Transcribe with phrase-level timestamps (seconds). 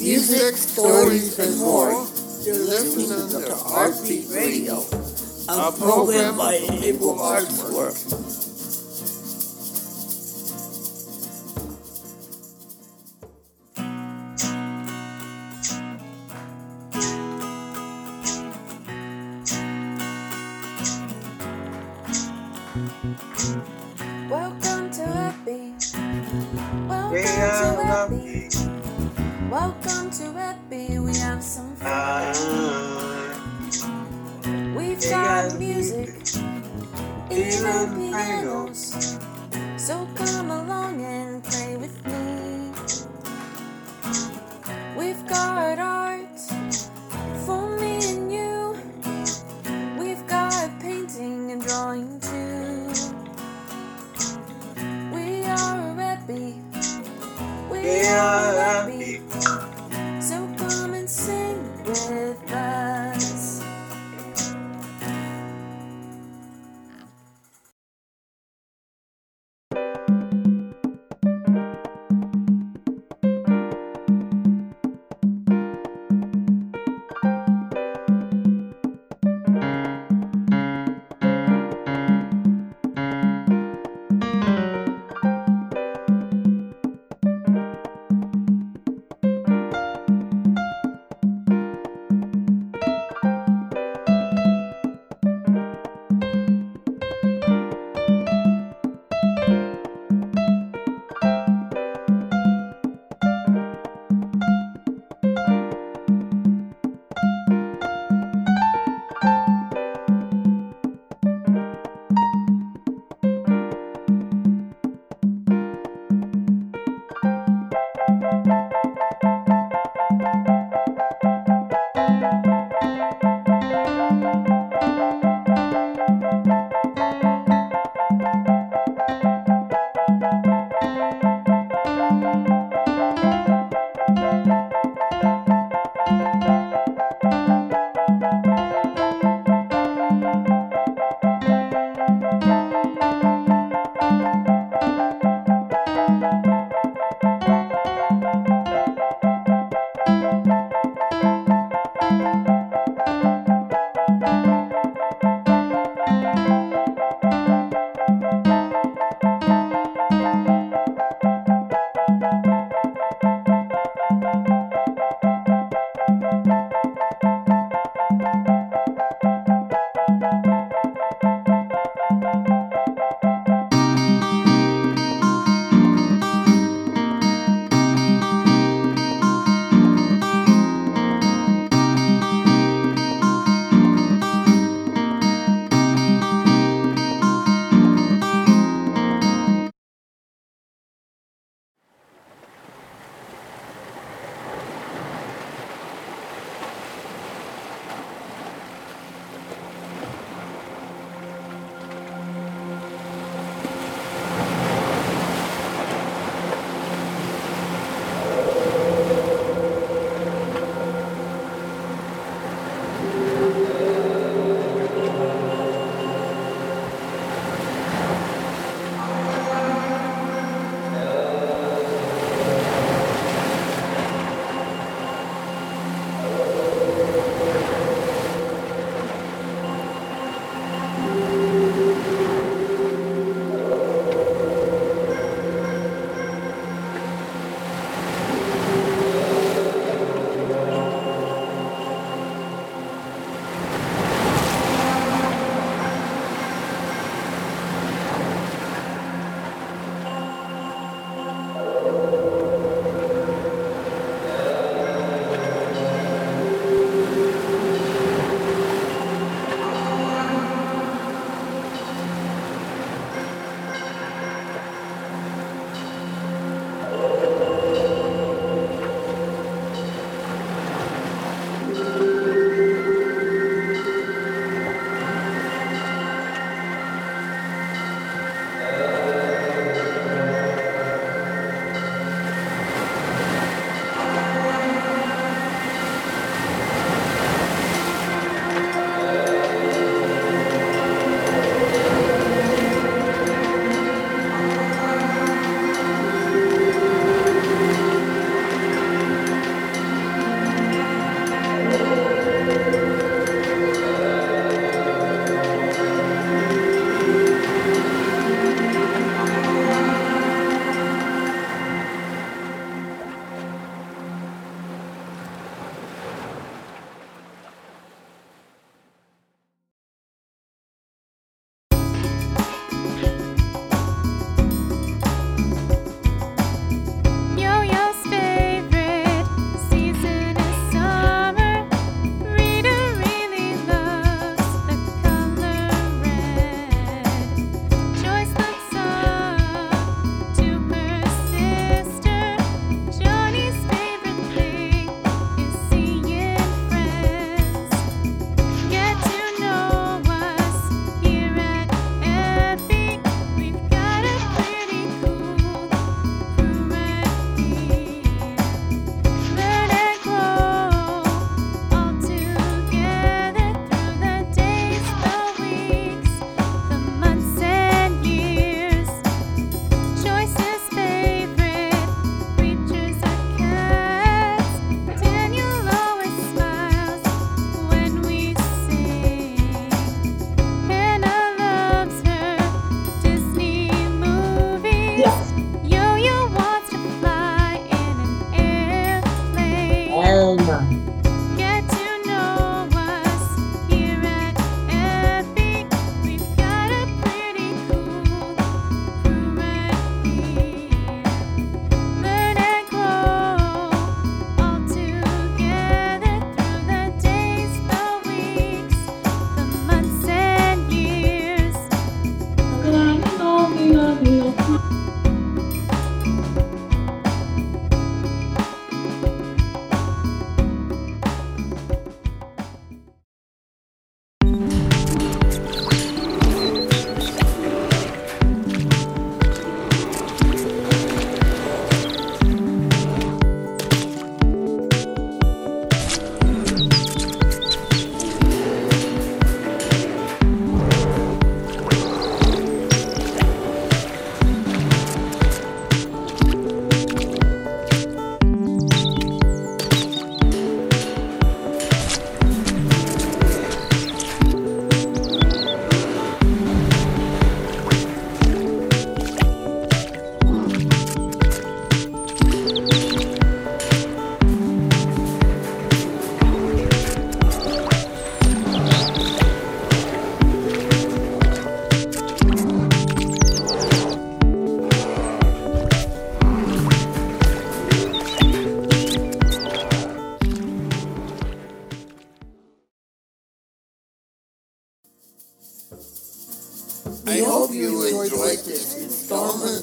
[0.00, 1.92] music, stories, and more.
[2.44, 4.80] You're listening to Heartbeat Radio,
[5.48, 7.94] a program by Able Arts Work.
[24.30, 25.74] Welcome to Happy.
[26.88, 28.79] Welcome We to are Happy.
[29.50, 30.98] Welcome to Happy.
[31.00, 31.88] We have some fun.
[31.88, 32.32] Ah,
[34.76, 36.10] We've we got music,
[37.30, 39.18] even even pianos.
[39.76, 42.72] So come along and play with me.
[44.96, 45.78] We've got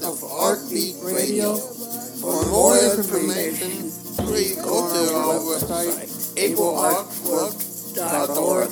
[0.08, 1.58] of Heartbeat Radio.
[1.58, 3.92] For more information,
[4.26, 6.08] please go to our website,
[6.40, 8.70] ableartwork.org.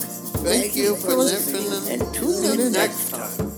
[0.48, 3.55] Thank you for listening and tune in next time.